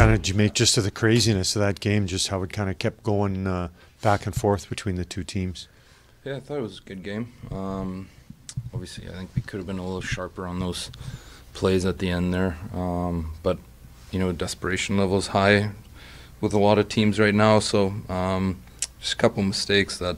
kind 0.00 0.14
of 0.14 0.54
just 0.54 0.74
to 0.74 0.80
the 0.80 0.90
craziness 0.90 1.54
of 1.54 1.60
that 1.60 1.78
game, 1.78 2.06
just 2.06 2.28
how 2.28 2.42
it 2.42 2.50
kind 2.50 2.70
of 2.70 2.78
kept 2.78 3.02
going 3.02 3.46
uh, 3.46 3.68
back 4.00 4.24
and 4.24 4.34
forth 4.34 4.66
between 4.70 4.96
the 4.96 5.04
two 5.04 5.22
teams? 5.22 5.68
Yeah, 6.24 6.36
I 6.36 6.40
thought 6.40 6.56
it 6.56 6.62
was 6.62 6.78
a 6.78 6.82
good 6.82 7.02
game. 7.02 7.34
Um, 7.50 8.08
obviously, 8.72 9.08
I 9.10 9.12
think 9.12 9.30
we 9.36 9.42
could 9.42 9.58
have 9.58 9.66
been 9.66 9.78
a 9.78 9.84
little 9.84 10.00
sharper 10.00 10.46
on 10.46 10.58
those 10.58 10.90
plays 11.52 11.84
at 11.84 11.98
the 11.98 12.08
end 12.08 12.32
there. 12.32 12.56
Um, 12.72 13.32
but 13.42 13.58
you 14.10 14.18
know, 14.18 14.32
desperation 14.32 14.96
levels 14.96 15.28
high 15.28 15.72
with 16.40 16.54
a 16.54 16.58
lot 16.58 16.78
of 16.78 16.88
teams 16.88 17.20
right 17.20 17.34
now. 17.34 17.58
So 17.58 17.92
um, 18.08 18.62
just 19.00 19.12
a 19.12 19.16
couple 19.16 19.42
mistakes 19.42 19.98
that 19.98 20.16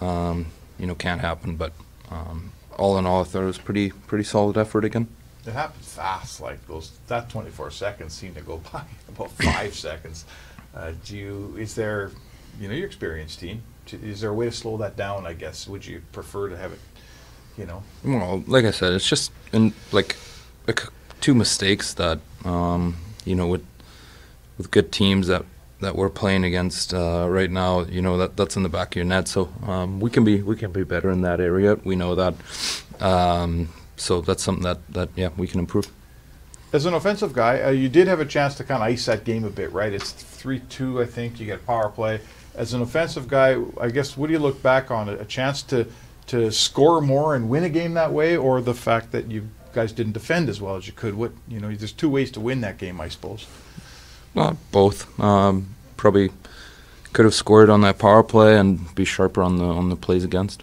um, 0.00 0.46
you 0.76 0.88
know 0.88 0.96
can't 0.96 1.20
happen. 1.20 1.54
But 1.54 1.72
um, 2.10 2.50
all 2.76 2.98
in 2.98 3.06
all, 3.06 3.20
I 3.20 3.24
thought 3.24 3.42
it 3.42 3.46
was 3.46 3.58
pretty 3.58 3.90
pretty 3.90 4.24
solid 4.24 4.58
effort 4.58 4.84
again. 4.84 5.06
It 5.48 5.54
happened 5.54 5.84
fast. 5.84 6.42
Like 6.42 6.64
those, 6.66 6.92
that 7.06 7.30
24 7.30 7.70
seconds 7.70 8.12
seemed 8.12 8.34
to 8.34 8.42
go 8.42 8.58
by 8.72 8.82
about 9.08 9.30
five 9.32 9.74
seconds. 9.86 10.26
Uh, 10.74 10.92
do 11.06 11.16
you? 11.16 11.56
Is 11.58 11.74
there, 11.74 12.10
you 12.60 12.68
know, 12.68 12.74
your 12.74 12.86
experienced 12.86 13.40
team? 13.40 13.62
Is 13.90 14.20
there 14.20 14.28
a 14.28 14.34
way 14.34 14.44
to 14.44 14.52
slow 14.52 14.76
that 14.76 14.96
down? 14.96 15.26
I 15.26 15.32
guess. 15.32 15.66
Would 15.66 15.86
you 15.86 16.02
prefer 16.12 16.50
to 16.50 16.56
have 16.58 16.72
it? 16.72 16.80
You 17.56 17.64
know. 17.64 17.82
Well, 18.04 18.44
like 18.46 18.66
I 18.66 18.70
said, 18.70 18.92
it's 18.92 19.08
just 19.08 19.32
in 19.52 19.72
like, 19.90 20.16
like 20.66 20.82
two 21.20 21.34
mistakes 21.34 21.94
that 21.94 22.20
um, 22.44 22.96
you 23.24 23.34
know 23.34 23.46
with 23.46 23.64
with 24.58 24.70
good 24.70 24.92
teams 24.92 25.28
that 25.28 25.46
that 25.80 25.96
we're 25.96 26.10
playing 26.10 26.44
against 26.44 26.92
uh, 26.92 27.26
right 27.26 27.50
now. 27.50 27.86
You 27.86 28.02
know 28.02 28.18
that 28.18 28.36
that's 28.36 28.56
in 28.56 28.62
the 28.62 28.68
back 28.68 28.88
of 28.88 28.96
your 28.96 29.06
net. 29.06 29.26
So 29.28 29.48
um, 29.66 29.98
we 29.98 30.10
can 30.10 30.24
be 30.24 30.42
we 30.42 30.56
can 30.56 30.72
be 30.72 30.84
better 30.84 31.10
in 31.10 31.22
that 31.22 31.40
area. 31.40 31.76
We 31.82 31.96
know 31.96 32.14
that. 32.14 32.34
Um, 33.00 33.70
so 33.98 34.20
that's 34.20 34.42
something 34.42 34.64
that, 34.64 34.78
that 34.92 35.10
yeah 35.16 35.30
we 35.36 35.46
can 35.46 35.60
improve. 35.60 35.90
As 36.72 36.84
an 36.84 36.94
offensive 36.94 37.32
guy, 37.32 37.62
uh, 37.62 37.70
you 37.70 37.88
did 37.88 38.08
have 38.08 38.20
a 38.20 38.26
chance 38.26 38.54
to 38.56 38.64
kind 38.64 38.82
of 38.82 38.88
ice 38.88 39.06
that 39.06 39.24
game 39.24 39.44
a 39.44 39.50
bit, 39.50 39.72
right? 39.72 39.92
It's 39.92 40.12
three 40.12 40.60
two, 40.68 41.00
I 41.00 41.06
think. 41.06 41.40
You 41.40 41.46
get 41.46 41.66
power 41.66 41.88
play. 41.88 42.20
As 42.54 42.74
an 42.74 42.82
offensive 42.82 43.28
guy, 43.28 43.56
I 43.80 43.88
guess 43.88 44.16
what 44.16 44.26
do 44.26 44.32
you 44.32 44.38
look 44.38 44.62
back 44.62 44.90
on? 44.90 45.08
A 45.08 45.24
chance 45.24 45.62
to 45.64 45.86
to 46.26 46.52
score 46.52 47.00
more 47.00 47.34
and 47.34 47.48
win 47.48 47.64
a 47.64 47.70
game 47.70 47.94
that 47.94 48.12
way, 48.12 48.36
or 48.36 48.60
the 48.60 48.74
fact 48.74 49.12
that 49.12 49.30
you 49.30 49.48
guys 49.72 49.92
didn't 49.92 50.12
defend 50.12 50.48
as 50.48 50.60
well 50.60 50.76
as 50.76 50.86
you 50.86 50.92
could? 50.92 51.14
What 51.14 51.32
you 51.48 51.60
know, 51.60 51.74
there's 51.74 51.92
two 51.92 52.10
ways 52.10 52.30
to 52.32 52.40
win 52.40 52.60
that 52.60 52.78
game, 52.78 53.00
I 53.00 53.08
suppose. 53.08 53.46
Well, 54.34 54.58
both. 54.72 55.18
Um, 55.18 55.74
probably 55.96 56.30
could 57.12 57.24
have 57.24 57.34
scored 57.34 57.70
on 57.70 57.80
that 57.80 57.98
power 57.98 58.22
play 58.22 58.58
and 58.58 58.94
be 58.94 59.04
sharper 59.04 59.42
on 59.42 59.56
the 59.56 59.64
on 59.64 59.88
the 59.88 59.96
plays 59.96 60.24
against. 60.24 60.62